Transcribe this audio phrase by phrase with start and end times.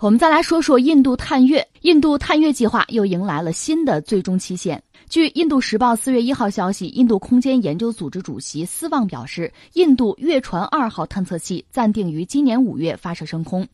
[0.00, 1.68] 我们再来说说印度探月。
[1.82, 4.82] 印度探月计划又迎来了新的最终期限。
[5.08, 13.66] 据《印度时报》四月一号消息，印度空间研究组织主席斯旺表示，印度月船二号探测器暂定于今年五月发射升空。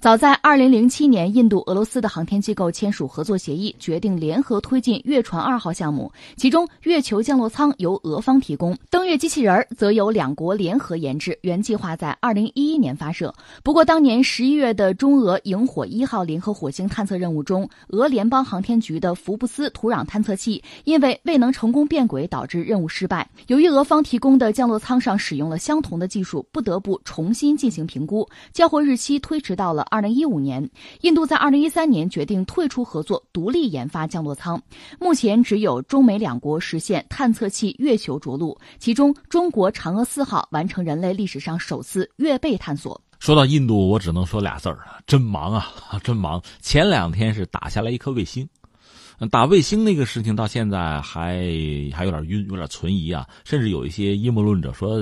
[0.00, 6.10] 早在二零零七年，印度、俄罗斯的航天机构签署合作协议，决定联合推进月船二号项目。
[6.36, 11.38] 其中，月球降落舱由俄方提供，登月机器人则由两国联合研制。
[11.42, 13.32] 原计划在二零一一年发射。
[13.62, 20.62] 不过，当年十一月的中俄萤火一号联合火星探测任务中，俄联邦航天局的福布斯土壤探测器。
[20.84, 23.28] 因为未能成功变轨，导致任务失败。
[23.48, 30.68] 由于俄方提供的降落舱上使用了相同的技术，不得不重新进行评估，交货日期推迟到了二零一五年。
[31.00, 34.62] 印度在二零一三年决定退出合作，独立研发降落舱。
[35.00, 43.00] 目前只有中美两国实现探测器月球着陆，其中中国嫦娥四号完成人类历史上首次月背探索。
[43.20, 45.68] 说到印度，我只能说俩字儿真忙啊，
[46.02, 46.42] 真忙！
[46.60, 48.48] 前两天是打下来一颗卫星。
[49.30, 51.36] 打卫星那个事情到现在还
[51.92, 53.28] 还有点晕，有点存疑啊。
[53.44, 54.98] 甚至有一些阴谋论者说，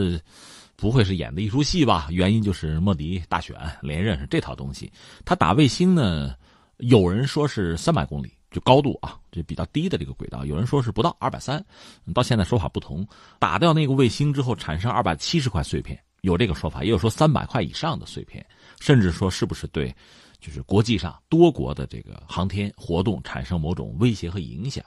[0.75, 2.09] 不会是演的一出戏吧？
[2.11, 4.91] 原因就是莫迪大选连任是这套东西。
[5.25, 6.35] 他打卫星呢，
[6.79, 11.65] 有人说是三百公里就高度啊，这比较低的这个轨道；有人说是不到二百三，
[12.13, 13.07] 到现在说法不同。
[13.39, 18.45] 打掉那个卫星之后，产生二百七十块碎片，有这个说法，也有说三百块以上的碎片，
[18.81, 19.95] 甚至说是不是对。
[20.41, 24.85] 就是国际上多国的这个航天活动产生某种威胁和影响，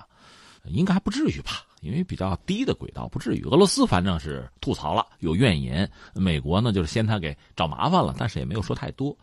[0.63, 1.65] 应该还不至于吧？
[1.81, 3.43] 因为比较低的轨道不至于。
[3.43, 5.91] 俄罗斯反正是吐槽了，有怨言。
[6.15, 9.13] 美国呢，就是先他给找麻烦了，但是也没有说太多。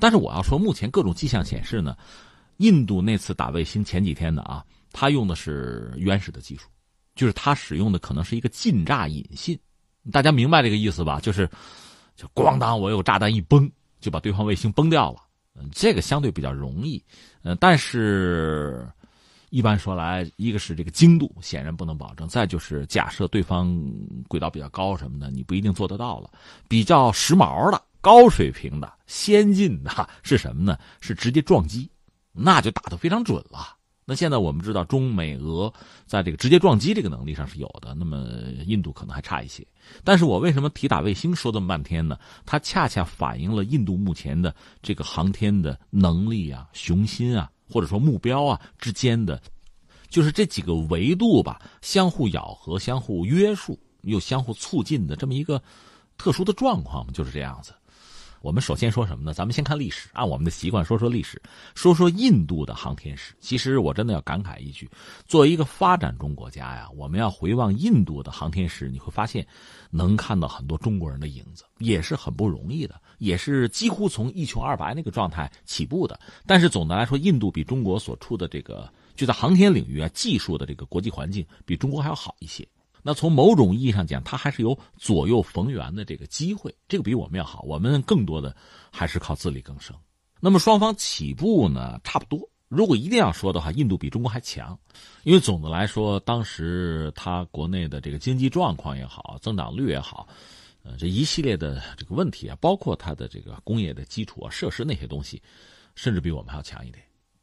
[0.00, 1.96] 但是我要说，目前各种迹象显示呢，
[2.56, 6.68] 印度那次打卫星前几天的啊，他用的是原始的技术，
[7.14, 9.56] 就是他使用的可能是一个近炸引信。
[10.12, 11.20] 大家明白这个意思吧？
[11.20, 11.48] 就是
[12.16, 13.70] 就咣当，我有炸弹一崩，
[14.00, 15.20] 就把对方卫星崩掉了。
[15.60, 17.02] 嗯这个相对比较容易，
[17.42, 18.88] 呃，但是，
[19.50, 23.76] 一般说来，一个是这个精度显然不能保证，再就是假设对方
[24.28, 26.30] 轨道比较高什么的，你不一定做得到了。
[26.68, 30.78] 比较时髦的、高水平的、先进的是什么呢？
[31.00, 31.90] 是直接撞击，
[32.32, 33.77] 那就打得非常准了。
[34.10, 35.70] 那现在我们知道，中美俄
[36.06, 38.26] 在这个直接撞击这个能力上是有的，那么
[38.64, 39.62] 印度可能还差一些。
[40.02, 42.18] 但是我为什么提打卫星说这么半天呢？
[42.46, 49.38] 它恰恰反映了印度目前的这个航天的能力啊、雄心啊，或者说目标啊之间的，
[50.08, 55.62] 就是这几个维度吧，相互咬合、相互约束又相互促进的这么一个
[56.16, 57.74] 特殊的状况就是这样子。
[58.40, 59.34] 我们首先说什么呢？
[59.34, 61.40] 咱们先看历史，按我们的习惯说说历史，
[61.74, 63.34] 说说印度的航天史。
[63.40, 64.88] 其实我真的要感慨一句，
[65.26, 69.46] 作为一个发展中国家呀，我们要回望印度的航天史，你会发现
[69.90, 76.18] 能看到很多中国人的影子，也是很不容易的，也是几乎从一穷二白那个状态起步的。
[76.46, 82.66] 但是总的来说，印度比中国所处的这个就在航天领域啊，技术的这个国际环境比中国还要好一些。
[83.08, 87.62] 那从某种意义上讲，它还是有左右逢源的这个机会，这个比我们要好。
[87.62, 88.54] 我们更多的
[88.92, 89.96] 还是靠自力更生。
[90.40, 92.38] 那么双方起步呢，差不多。
[92.68, 94.78] 如果一定要说的话，印度比中国还强，
[95.22, 100.28] 因为总的来说，当时它国内的这个经济状况也好，增长率也好，
[100.82, 105.40] 呃，这一系列的这个问题啊，包括它的这个工业的基础啊、设施那些东西，
[105.94, 107.02] 甚至比我们还要强一点。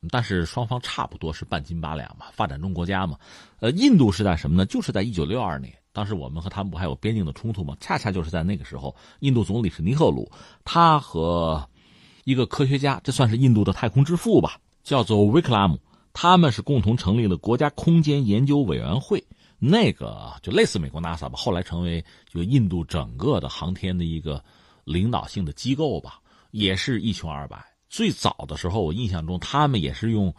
[0.10, 3.18] 但是双方差不多是半斤八两嘛，发展中国家嘛。
[3.60, 4.66] 呃，印度是在什么呢？
[4.66, 7.76] 就是在一九六二年，当时我们和他们不还有边境的冲突吗？
[7.80, 10.30] 恰恰就是在那个时候，印度总理是尼赫鲁，
[10.64, 11.68] 他和
[12.24, 15.80] 一个科学家，这算是印度的太空之父吧，叫做维克拉姆，
[16.14, 19.24] 他们是共同成立了国家空间研究委员会，
[19.60, 24.44] 那个就类似美国 NASA 吧，后来成为就印度整个的航天的一个
[24.84, 26.20] 领导性的机构吧，
[26.52, 27.75] 也是一穷二白。
[27.90, 30.34] 最早的时候，我印象中他们也是用，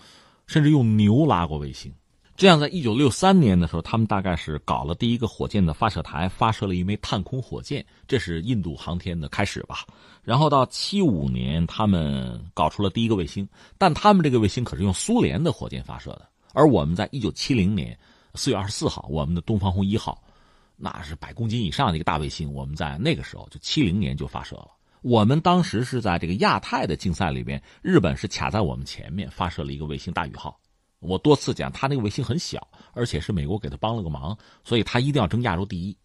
[0.46, 1.92] 甚至用牛拉过卫星。
[2.36, 9.86] 这样，在一九六三年的时候，他们大概是搞了第一个火箭的发射台，发射了一枚探空火箭，这是印度航天的开始吧。
[10.22, 16.28] 然后到七五年，他们搞出了第一个卫星，但他们这个卫星可是用苏联的火箭发射的。
[16.52, 17.98] 而我们在一九七零年
[18.34, 20.22] 四月二十四号，我们的东方红一号，
[20.76, 24.68] 那是百公斤以上的一个大卫星，我们在那个时候就七零年就发射了。
[25.06, 30.60] 我们当时是在这个亚太的竞赛里边，日本是卡在我们前面发射了一个卫星“大宇号”。
[30.98, 35.96] 我多次讲，他那个卫星很小，而且是美国给他帮了个忙，所以他一定要争亚洲第一。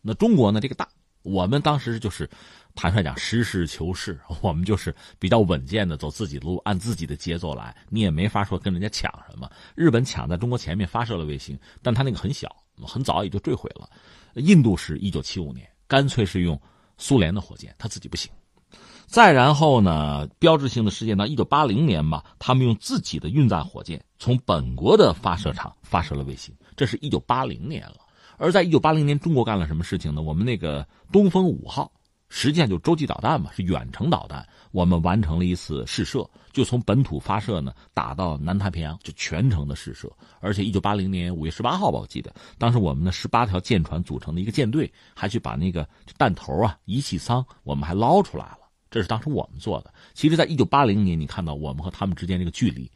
[0.00, 0.60] 那中国呢？
[0.60, 0.88] 这个大，
[1.24, 2.30] 我们当时就是
[2.76, 7.76] 坦率讲，实事求是，我们就是比较稳健的走自己的路，按自己的节奏来。
[7.88, 9.50] 你也没法说跟人家抢什么。
[9.74, 12.54] 日本抢在中国前面发射了卫星，但他那个很小，
[12.86, 13.90] 很早也就坠毁了。
[14.34, 16.56] 印度是一九七五年，干脆是用
[16.98, 18.30] 苏联的火箭，他自己不行。
[19.14, 27.98] 再然后呢，标志性的事件到一九八零年吧，他们用自己的运载火箭从本国的发射场发射了卫星，这是一九八零年了。
[28.38, 30.20] 而在一九八零年，中国干了什么事情呢？
[30.20, 31.92] 我们那个东风五号，
[32.28, 40.10] 实际上就洲际导弹嘛，是远程导弹，我们完成了一次试射，就从本土发射呢，打到南太平洋，就全程的试射。
[40.40, 45.88] 而且一九八零年五月十八号吧，我记得当时我们的十八条舰船组成的一个舰队，还去把那个
[46.18, 48.58] 弹头啊、仪器舱，我们还捞出来了。
[48.94, 49.92] 这是当时我们做的。
[50.12, 52.88] 其实，在一九八零年，你看到我们和他们之间这个距离，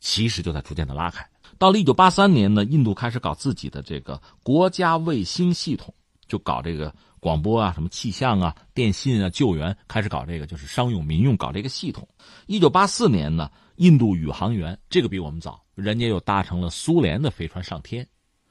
[0.00, 1.22] 其实就在逐渐的拉开。
[1.58, 5.92] 到了一九八三年呢，印度开始搞自己的这个国家卫星系统，
[6.26, 12.08] 就搞这个广播啊、什么气象啊、电信啊、救援，开始搞这个就是商用、民用搞这个系统。
[12.46, 18.08] 一九八四年呢，印度宇航员这个比我们早，人家又搭乘了苏联的飞船上天。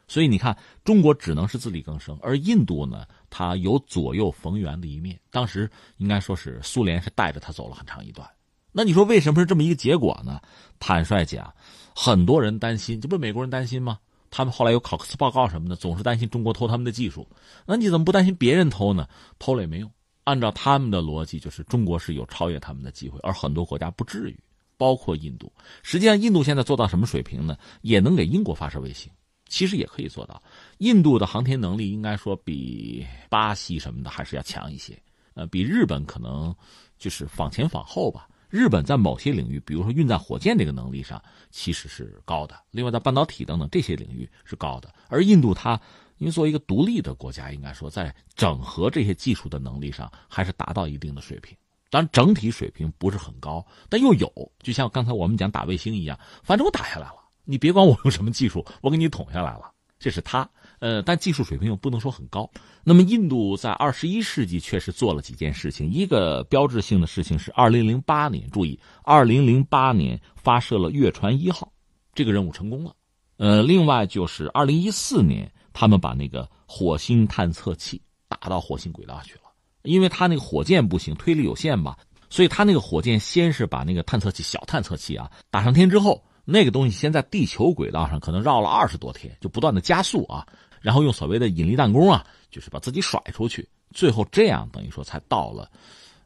[0.08, 5.20] 所以你看，中国只能是自力更生，而印度呢，他有左右逢源的一面。
[5.32, 8.28] 当时应该说是苏联是带着他走了很长一段。
[8.72, 10.40] 那你说为什么是这么一个结果呢？
[10.80, 11.52] 坦率讲，
[11.96, 13.98] 很多人担心，这不是美国人担心吗？
[14.30, 17.28] 他们后来有考克斯报告什么的，总是担心中国偷他们的技术。
[17.66, 19.08] 那你怎么不担心别人偷呢？
[19.40, 19.90] 偷了也没用。
[20.26, 24.38] 按照他们的逻辑，就是中国是有超越他们的机会，而很多国家不至于，
[24.78, 25.52] 包括印度。
[25.82, 27.58] 实际上，印度现在做到什么水平呢？
[27.82, 29.10] 也能给英国发射卫星。
[29.48, 30.42] 其实也可以做到，
[30.80, 34.98] 印度的航天能力应该说比巴西什么的还是要强一些，
[35.34, 36.56] 呃，比日本可能
[36.98, 38.28] 就是仿前仿后吧。
[38.50, 41.22] 日本在某些领域，比如说运载火箭这个能力上，
[41.52, 44.94] 其实是高的；另外在半导体等等这些领域是高的。
[45.10, 45.80] 而印度它
[46.18, 51.58] 因为作为一个独立的国家，应该说在整合这些技术的能力上还是达到一定的水平。
[51.90, 57.27] 当然整体水平不是很高，但又有，就像刚才我们讲打卫星一样，反正我打下来了。
[57.48, 59.72] 你别管我用什么技术，我给你捅下来了。
[60.00, 60.48] 这是他，
[60.78, 62.48] 呃，但技术水平又不能说很高。
[62.84, 65.90] 那么，印度在二十一世纪确实做了几件事情。
[65.92, 71.72] 一个标志性的事情是，二零零八年，注意，二零零八年发射了月船一号，
[72.14, 72.94] 这个任务成功了。
[73.38, 79.50] 呃，另外就是二零一四年，他们把那个火星探测器打到火星轨道去了，
[79.82, 81.96] 因为他那个火箭不行，推力有限嘛，
[82.30, 86.24] 所以他那个火箭先是把那个探测器小探测器啊打上天之后。
[86.50, 90.48] 那个东西先在地球轨道上可能绕了二十多天，就不断的加速啊，
[90.80, 95.70] 然后用所谓的引力弹弓啊，就是把自己甩出去，最后这样等于说才到了，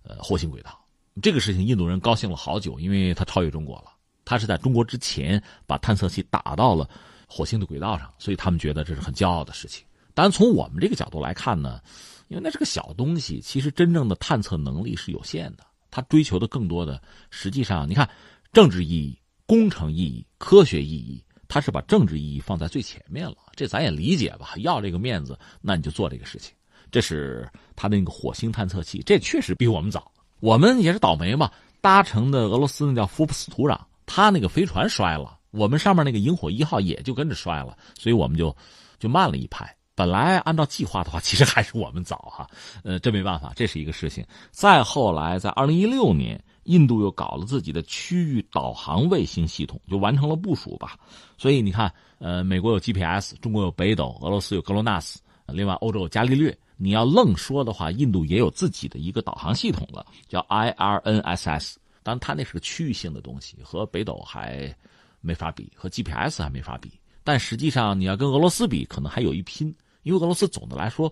[0.03, 0.79] 呃，火星轨道。
[1.23, 3.85] 这个事情印度人高兴了好久，因为他超越中国了，
[4.23, 6.88] 他是在中国之前把探测器打到了
[7.27, 9.83] 火星的轨道上，所以他们觉得这是很骄傲的事情。
[10.13, 11.81] 当然，从我们这个角度来看呢，
[12.27, 17.01] 因为那是个小东西，其实真正的探测能力是有限的，他追求的更多的，
[17.31, 18.07] 实际上你看
[18.53, 19.18] 政治意义。
[19.51, 24.53] 工程意义、科学意义，他是把政治意义放在最前面了，这咱也理解吧？
[24.59, 26.53] 要这个面子，那你就做这个事情。
[26.89, 27.45] 这是
[27.75, 30.09] 他的那个火星探测器，这确实比我们早。
[30.39, 31.51] 我们也是倒霉嘛，
[31.81, 38.56] 搭乘的俄罗斯那叫福布斯土壤，他那个飞船摔了，我们上面那个萤火一号也就跟着摔了，所以我们就
[39.00, 39.69] 就慢了一拍。
[39.95, 42.50] 本来按照计划的话，其实还是我们早哈，
[42.86, 44.25] 呃，这没办法，这是一个事情。
[44.50, 46.42] 再后来，在二零一六年。
[46.71, 50.97] 印度又搞了自己的区域导航卫星系统，就完成了部署吧。
[51.38, 56.57] 所以你看，呃，美国有 GPS，中国有北斗，俄罗斯有格罗纳斯，另外欧洲有伽利略。
[56.77, 61.75] 你要愣说的话，印度也有自己的一个导航系统了，叫 IRNSS。
[62.03, 64.73] 当然，它那是个区域性的东西，和北斗还
[65.19, 66.92] 没法比，和 GPS 还没法比。
[67.23, 69.68] 但实际上，你要跟俄罗斯比，可能还有一拼，
[70.04, 71.11] 因为俄罗斯总的来说，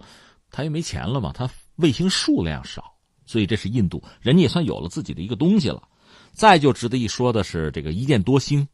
[0.50, 2.89] 它又没钱了嘛，它卫星数量少。
[3.30, 5.84] 所以这是印度，人家也算有了自己的一个东西了。
[6.34, 8.68] 再就值得一说的是，这个一箭多星，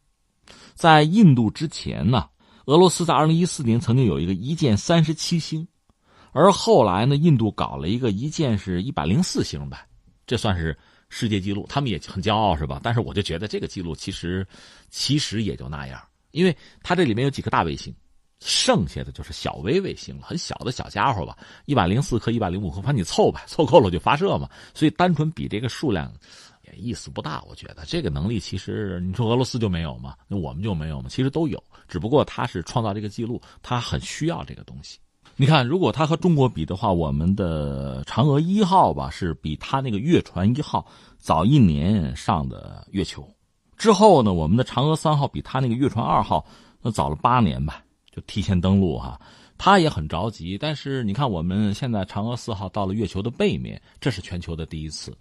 [0.74, 2.26] 在印度之前呢，
[2.64, 5.68] 俄罗斯在二零一四年曾经有一个一箭三十七星，
[6.32, 9.86] 而后来呢，印度搞了一个一箭是一百零四星呗，
[10.26, 10.74] 这算是
[11.10, 12.80] 世界纪录，他们也很骄傲是吧？
[12.82, 14.46] 但是我就觉得这个记录其实
[14.88, 17.94] 其实也就那样，因为它这里面有几颗大卫星。
[18.40, 24.48] 剩下的就是小微卫星了，很小的小家伙吧，一百零四颗、一百零五颗，反正你凑吧， 凑够了就发射嘛。
[24.74, 26.12] 所以单纯比这个数量
[26.62, 27.42] 也意思不大。
[27.48, 30.14] 我觉得这个能力其实你说俄罗斯就没有吗？
[30.28, 31.08] 那我们就没有吗？
[31.08, 34.98] 其实都有，只不过他是创造这个记录，他很需要这个东西。
[35.34, 40.86] 你看，如果他和中国比的话，我们的嫦娥一号吧是比他那个月船一号
[41.18, 43.26] 早一年上的月球，
[43.76, 46.46] 之后呢，我们的嫦娥三号比他那个月船二号
[46.80, 47.82] 那早了八年吧。
[48.16, 49.20] 就提前登陆哈，
[49.58, 50.56] 他也很着急。
[50.56, 55.14] 但是你看，我们现在嫦娥四号到了月球的背面，这是全球的第一次。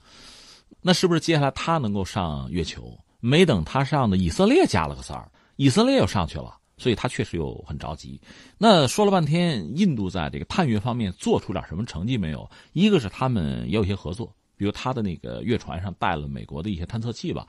[0.82, 2.98] 那是不是接下来他能够上月球？
[3.20, 8.22] 没等他上的，以色列加了个塞儿，以色列又上去了，所以他确实又很着急。
[8.58, 12.48] 那说了半天，印度在这个探月方面做出点什么成绩没有？
[12.74, 17.48] 一个是他们也有一些合作，比如他的那个月船上带了美国的一些探测器吧，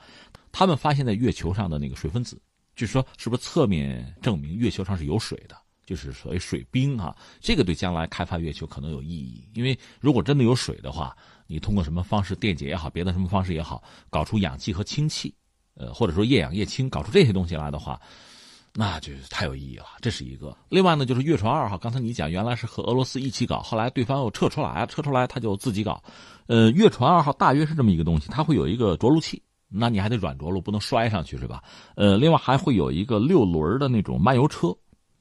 [0.50, 2.40] 他们发现在月球上的那个水分子，
[2.76, 11.16] 就是说是不是侧面证明月球上是有水的，就是所谓水冰啊，这个对将来开发月球可能有意义，因为如果真的有水的话，
[11.48, 15.34] 你通过什么方式电解也好，别的什么方式也好，搞出氧气和氢气，
[15.74, 18.00] 呃，或者说液氧液氢，搞出这些东西来的话。
[18.78, 20.54] 那就太有意义了，这是一个。
[20.68, 26.04] 另外呢，就是月船二号，刚才你讲原来是和俄罗斯一起搞，后来对方又撤出来，撤出来他就自己搞。
[26.46, 31.62] 呃，月船二号大约是这么一个东西，它会有一个着陆器，那你还得软着陆，不能摔上去是吧？
[31.96, 34.74] 呃，另外还会有一个六轮的那种漫游车，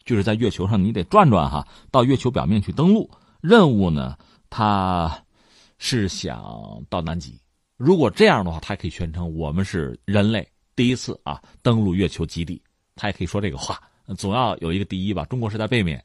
[0.03, 3.09] 就是在月球上你得转转哈，到月球表面去登陆。
[3.41, 4.17] 任务呢，
[4.49, 5.23] 他
[5.77, 7.39] 是想到南极。
[7.77, 12.61] 如果这样的话，它可以宣称我们是人类第一次啊登陆月球基地。
[12.95, 13.81] 他也可以说这个话，
[14.17, 15.25] 总要有一个第一吧。
[15.25, 16.01] 中国是在背面，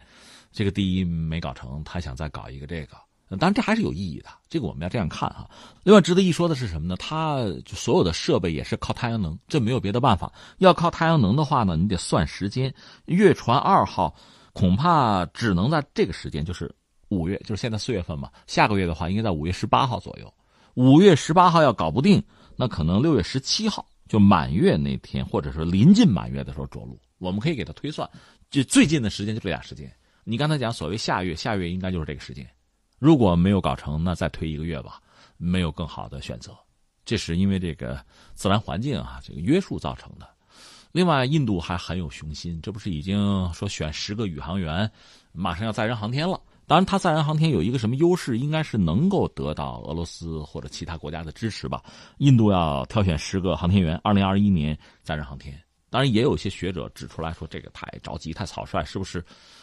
[0.51, 2.97] 这个第一没搞成，他想再搞一个这个，
[3.39, 4.29] 当然这还是有意义的。
[4.49, 5.49] 这个我们要这样看哈。
[5.85, 6.97] 另外值得一说的是什么呢？
[6.97, 10.33] 它所有的设备也是靠太阳能，这没有别的办法。
[10.59, 12.75] 要靠太阳能的话呢，你得算时间。
[13.07, 14.15] 月船二号
[14.53, 16.75] 恐怕只能在这个时间，就是
[17.09, 18.31] 五月，就是现在四月份嘛。
[18.47, 20.33] 下个月的话，应该在五月十八号左右。
[20.75, 22.23] 五月十八号要搞不定，
[22.57, 23.87] 那可能六月十七号。
[24.09, 28.11] 就满月那天，或者说临近满月的时候着陆，我们可以给它推算，
[28.51, 29.89] 就最近的时间就这俩时间。
[30.25, 32.45] 你刚才讲所谓下月，下月应该就是这个时间。
[33.01, 35.01] 如果没有搞成，那再推一个月吧，
[35.39, 36.53] 没有更好的选择。
[37.05, 37.99] 这是因为这个
[38.35, 40.29] 自然环境啊，这个约束造成的。
[40.93, 44.89] 另外，印度还很有雄心，这不是已经说选十个宇航员，
[45.33, 46.39] 马上要载人航天了。
[46.67, 48.39] 当然，它载人航天有一个什么优势？
[48.39, 51.83] 应该是能够得到俄罗斯或者其他国家的支持吧。
[52.19, 55.59] 印度要挑选十个航天员，二零二一年载人航天。
[55.91, 59.23] 当然，也有一些学者指出来说，这个太着急、太草率，是不是？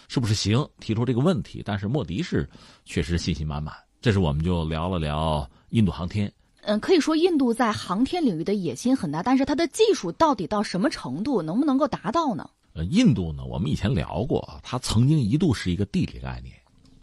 [0.09, 0.67] 是不是行？
[0.79, 1.63] 提出这个问题。
[1.65, 2.47] 但是莫迪是
[2.85, 3.73] 确实信心满满。
[4.01, 6.31] 这是我们就聊了聊印度航天。
[6.61, 12.49] 嗯，可以说印度在航天领域的野心很大，但是它的技术到底到什么程度，能不能够达到呢？
[12.73, 16.53] 呃，印度呢，我们以前聊过，它曾经一度是一个地理概念。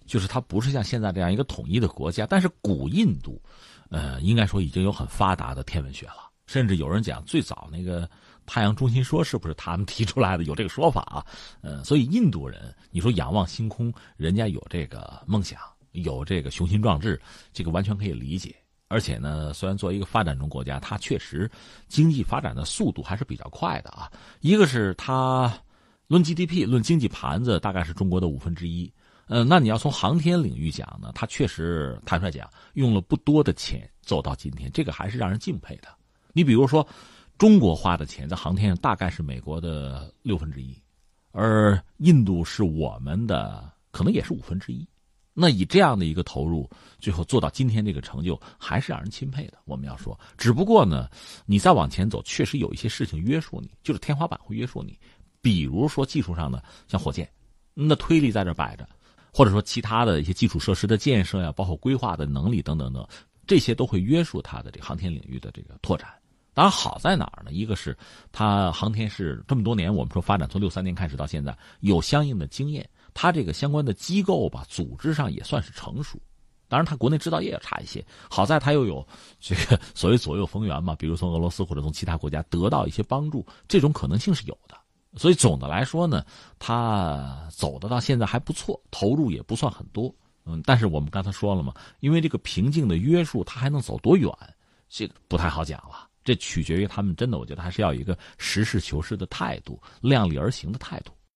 [0.07, 3.40] 就是它不是像现在这样一个统一的国家，但是古印度，
[3.88, 8.09] 呃，应该说已经有很发达的天文学了，甚至有人讲最早那个
[8.47, 10.45] 太阳中心说是不是他们提出来的？
[10.45, 11.25] 有这个说法啊，
[11.63, 15.61] 呃，所以印度人，你说仰望星空，人家有这个梦想，
[15.93, 17.21] 有这个雄心壮志，
[17.53, 18.55] 这个完全可以理解。
[18.89, 21.51] 而且呢，虽然作为一个发展中国家，它确实
[21.89, 24.13] 经济发展的速度还是比较快的啊。
[24.41, 25.53] 一个是它
[26.07, 28.93] 论 GDP、论经济盘子，大概是中国的五分之一。
[29.27, 35.89] 呃，那你要从航天领域讲呢，它确实坦率讲，用了不多的钱走到今天，这个还是让人敬佩的。
[36.35, 36.87] 你比如说，
[37.37, 40.76] 中国花的钱在航天上大概是美国的六分之一，
[41.33, 44.87] 而印度是我们的可能也是五分之一。
[45.37, 49.59] 那以这样的一个投入，最后做到今天这个成就，还是让人钦佩的。
[49.64, 51.11] 我们要说，只不过呢，
[51.45, 54.97] 你再往前走，确实有一些事情约束你，就是天花板会约束你。
[55.43, 57.29] 比如说技术上的，像火箭，
[57.75, 58.88] 那推力在这摆着。
[59.33, 63.05] 或者说其他的一些基础设施的建设呀，包括规划的能力等等等，
[63.45, 66.09] 这些都会约束它的这个航天领域的这个拓展。
[66.54, 67.50] 当然，好在哪儿呢？
[67.52, 67.96] 一个是
[68.30, 76.16] 它航天是这么多年，我们说发展从六三年开始到现在，有相应的经验，它这个相关的机构吧，组织上也算是成熟。
[76.68, 79.06] 当然，它国内制造业要差一些，好在它又有
[79.40, 84.76] 这个 所谓左右逢源嘛，比如从俄罗斯或者从其他国家得到一些帮助，这种可能性是有的。
[85.16, 86.25] 所以总的来说呢，
[86.58, 90.12] 他走的到现在还不错，投入也不算很多，
[90.44, 94.28] 嗯，但是我们刚才说了嘛，因为这个瓶颈的约束，它还能走多远，
[94.88, 96.08] 这个不太好讲了。
[96.25, 101.12] 这取决于他们真的，我觉得还是要有一个实事求是的态度，量力而行的态度。